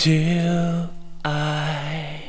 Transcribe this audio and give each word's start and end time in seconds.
do 0.00 0.88
I 1.26 2.22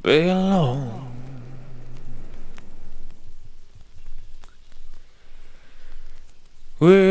belong? 0.00 1.08
Where 6.78 7.09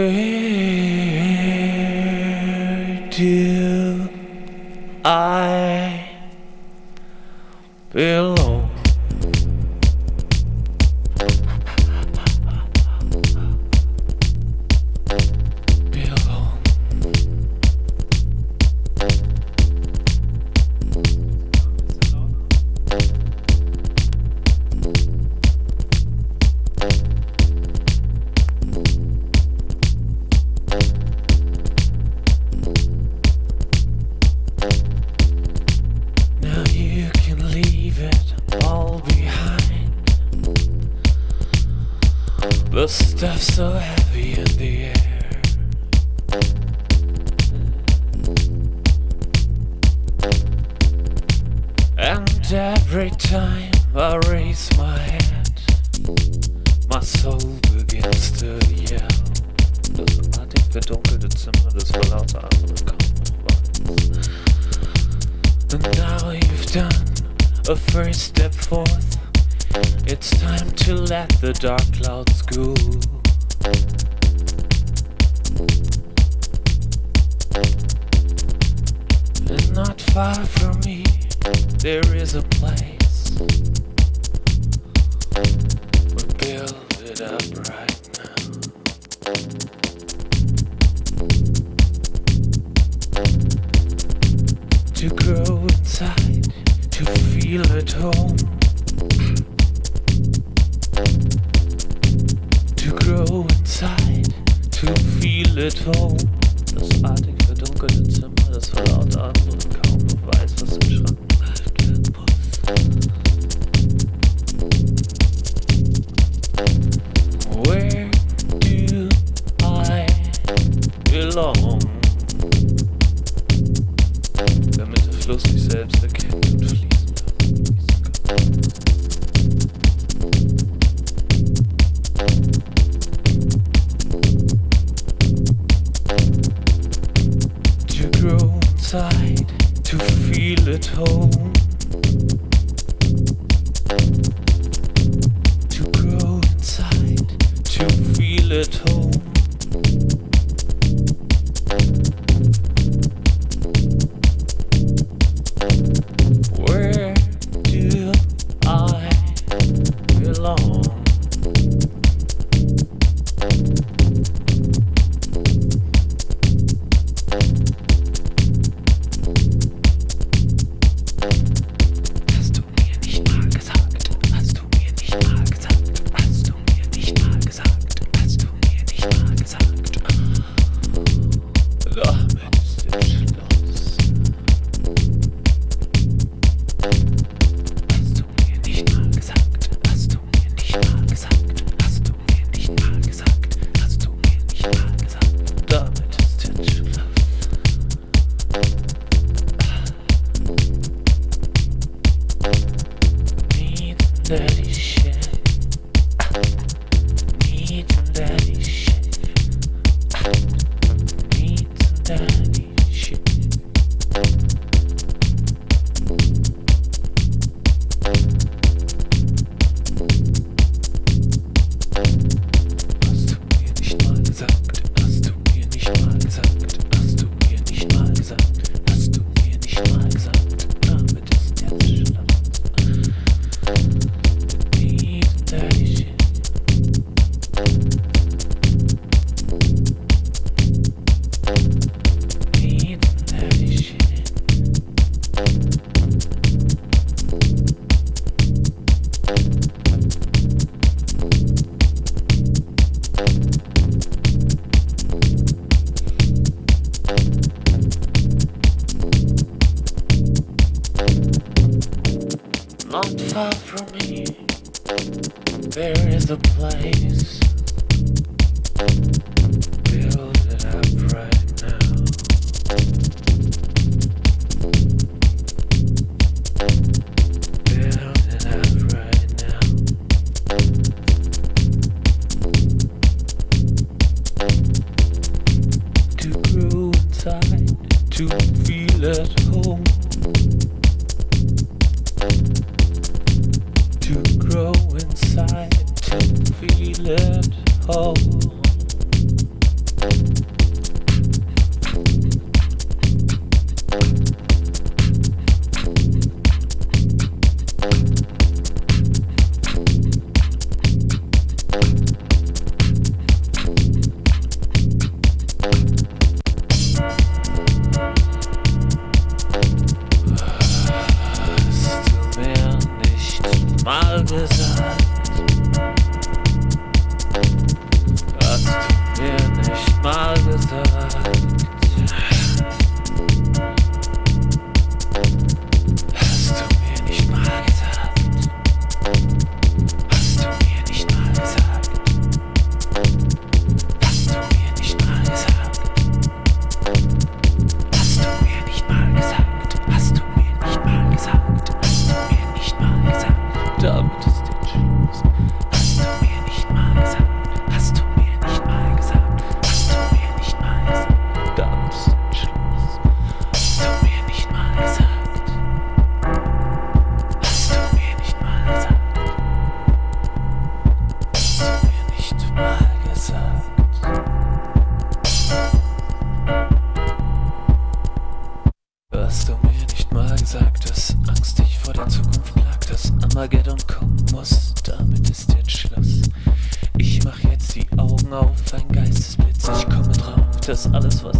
alles, 390.93 391.23
was 391.23 391.38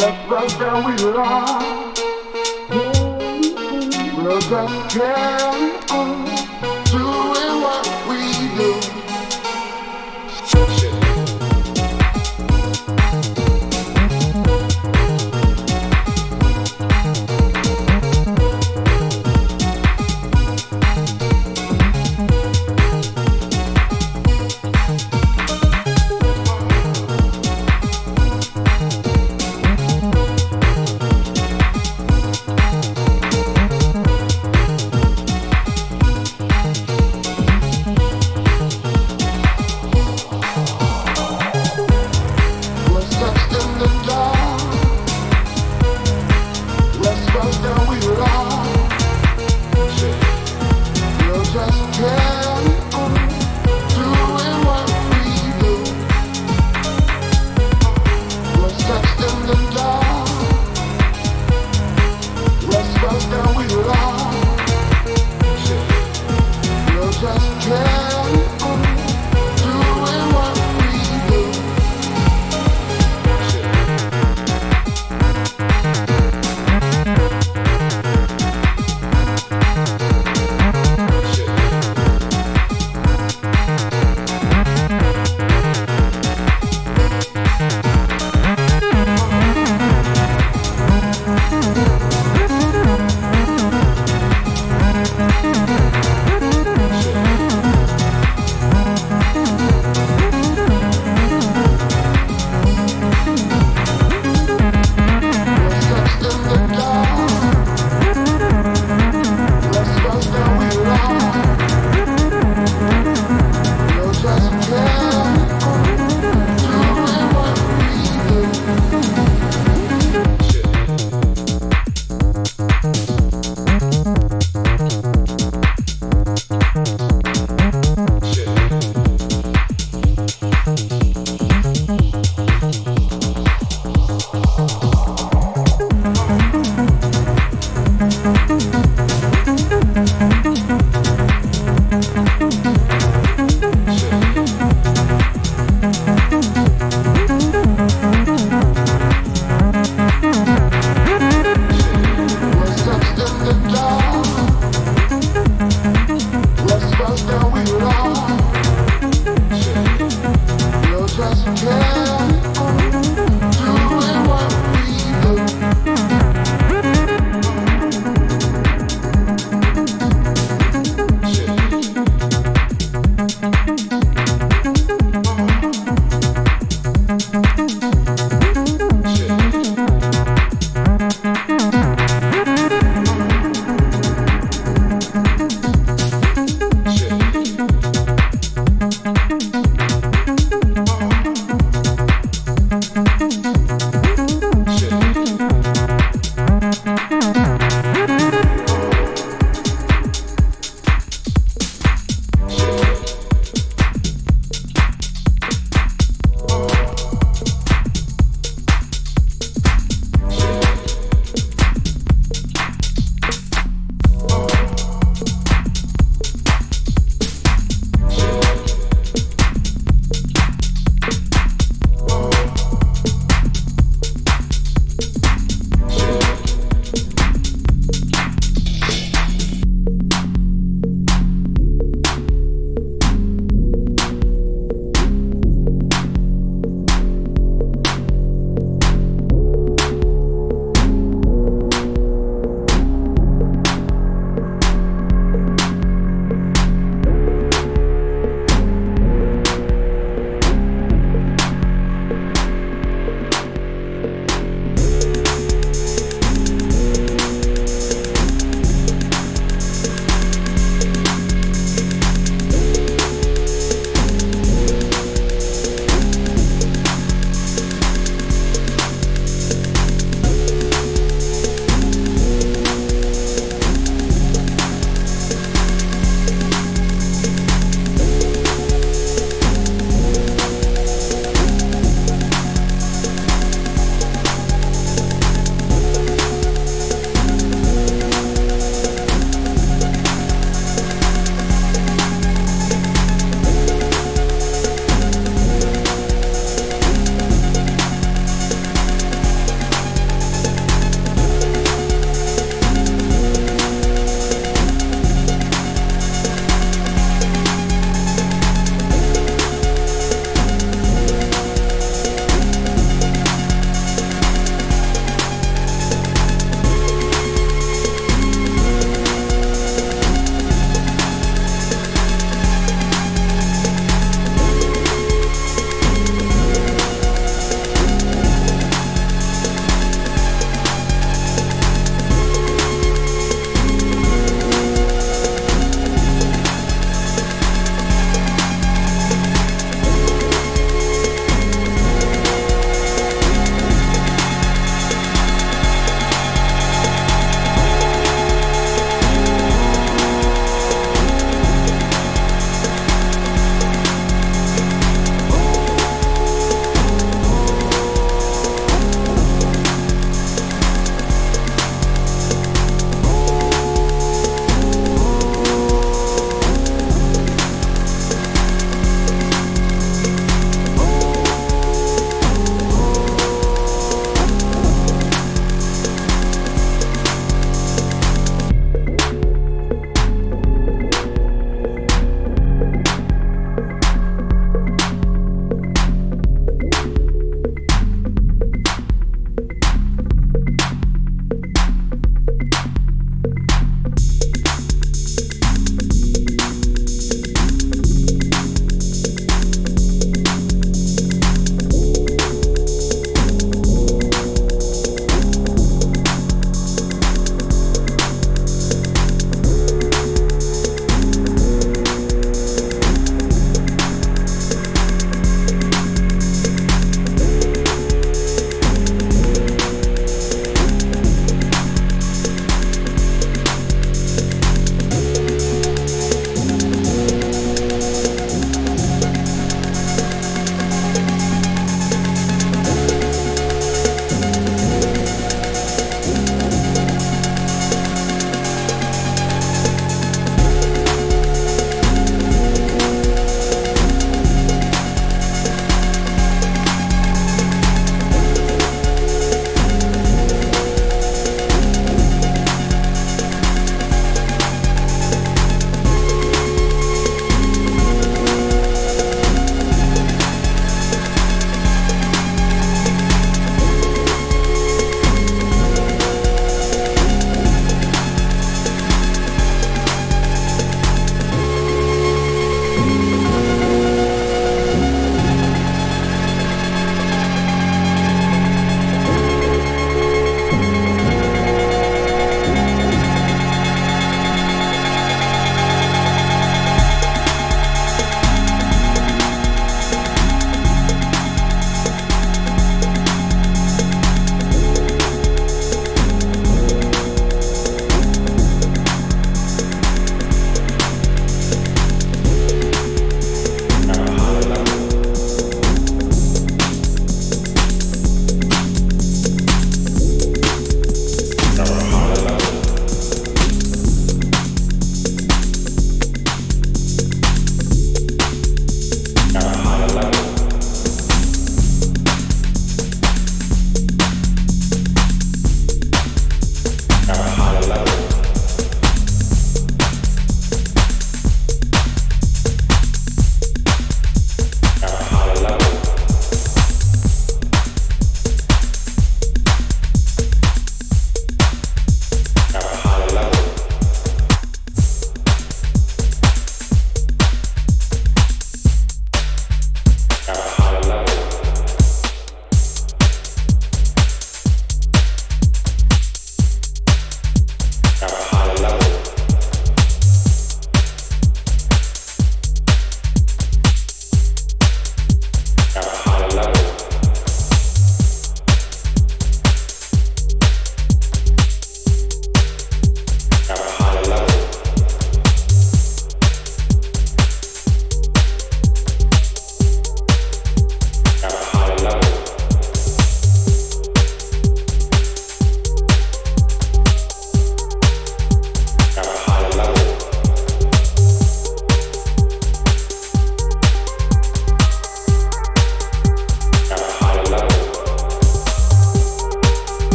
Let 0.00 0.32
us 0.32 0.54
that 0.54 0.76
we 0.86 0.94
love, 1.12 1.94
let 4.24 4.50
us 4.50 4.92
carry. 4.94 5.79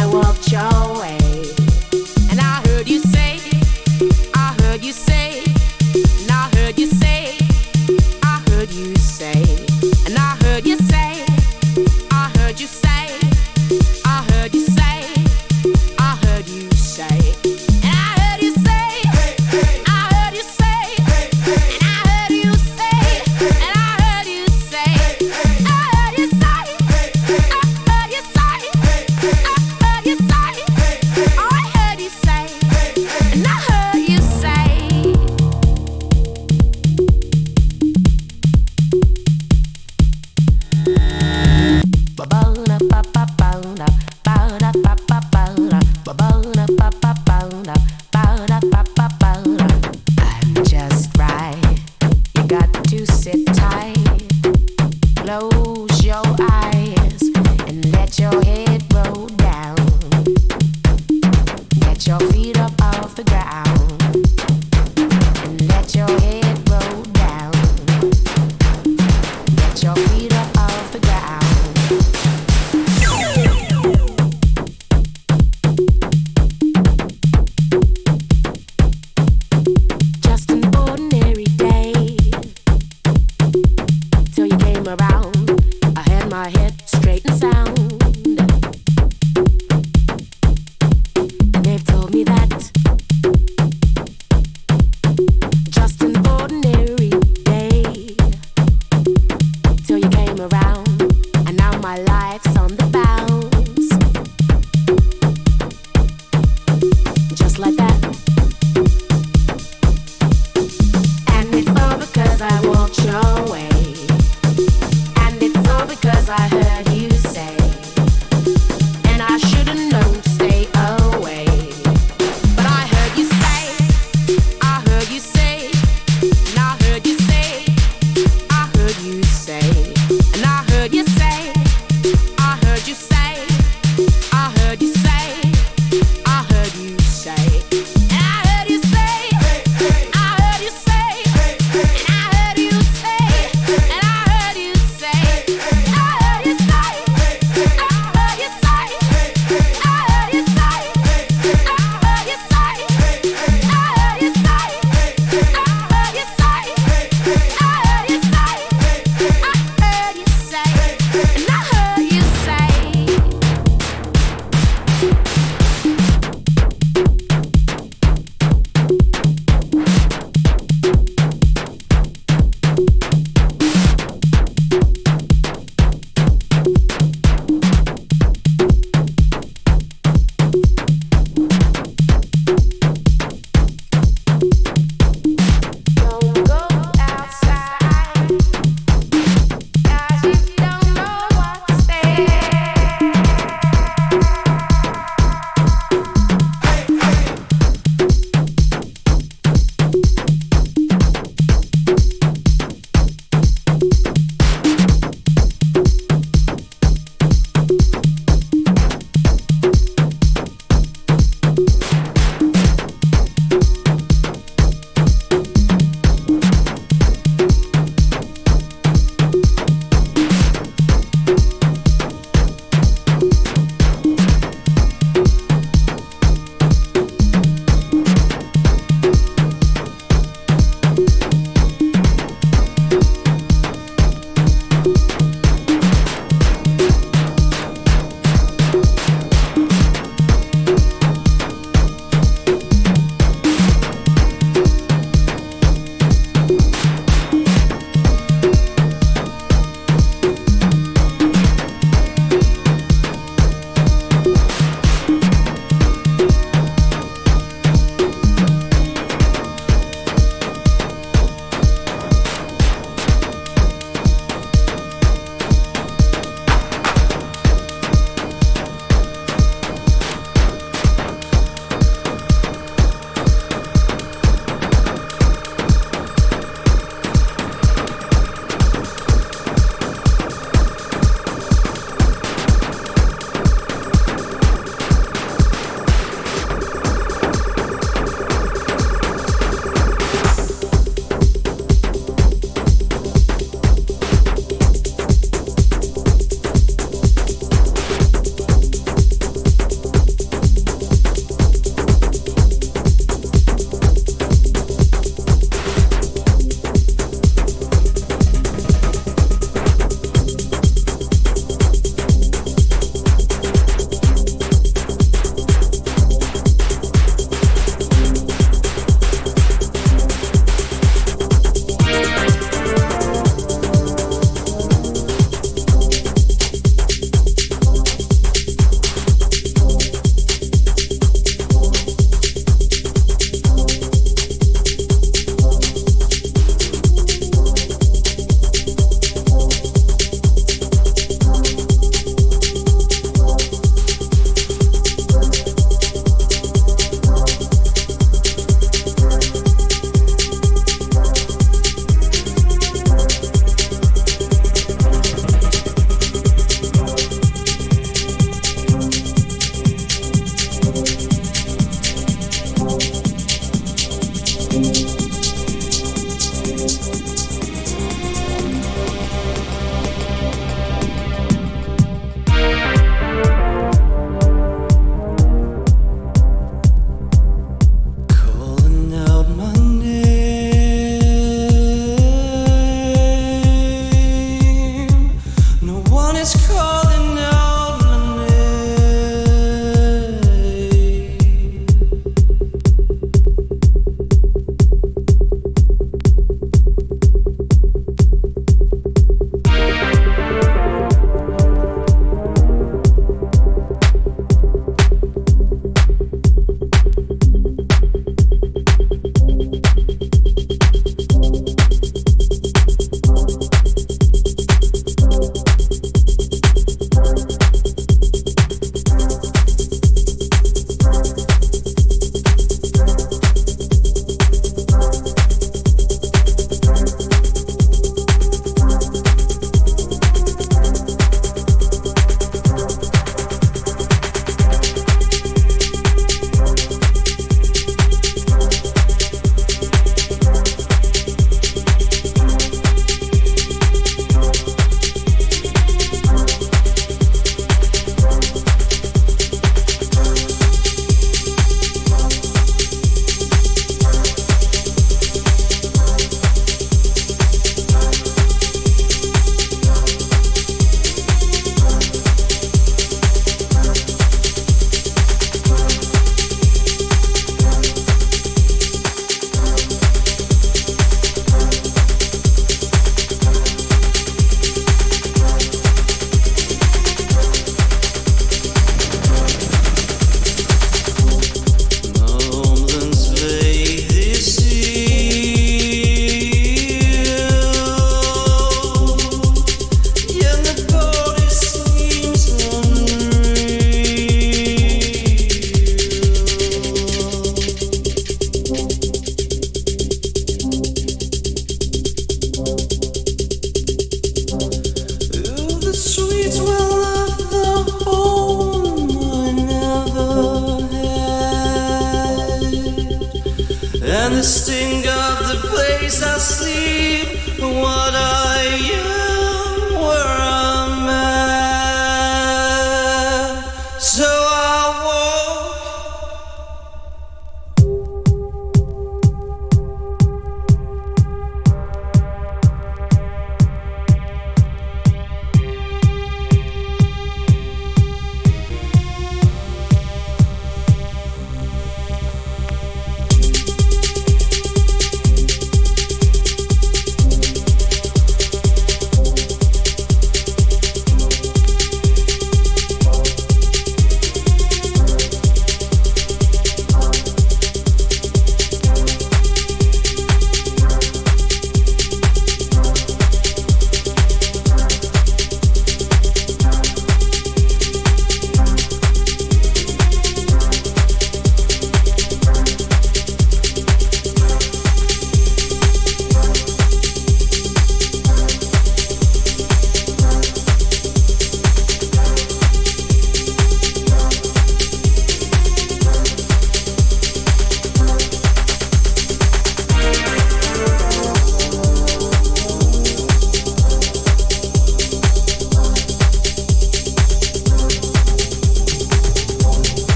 I 0.00 0.27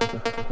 Yeah. 0.00 0.44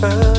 first. 0.00 0.29